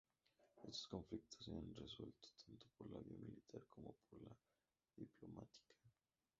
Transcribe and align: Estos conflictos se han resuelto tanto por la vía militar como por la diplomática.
Estos 0.67 0.87
conflictos 0.87 1.45
se 1.45 1.51
han 1.51 1.75
resuelto 1.75 2.29
tanto 2.43 2.65
por 2.75 2.89
la 2.89 2.97
vía 3.01 3.19
militar 3.19 3.61
como 3.69 3.93
por 4.09 4.19
la 4.23 4.35
diplomática. 4.95 5.75